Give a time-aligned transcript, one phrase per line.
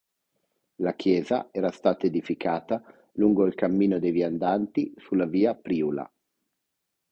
[0.77, 2.81] La chiesa era stata edificata
[3.17, 6.11] lungo il cammino dei viandanti sulla via Priula.